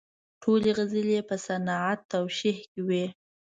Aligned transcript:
ټولې 0.41 0.69
غزلې 0.77 1.13
یې 1.17 1.21
په 1.29 1.35
صنعت 1.45 1.99
توشیح 2.11 2.57
کې 2.71 2.79
وې. 2.87 3.05